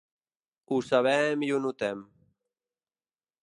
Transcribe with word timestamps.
Ho 0.71 0.79
sabem 0.87 1.45
i 1.49 1.51
ho 1.57 1.59
notem. 1.67 2.01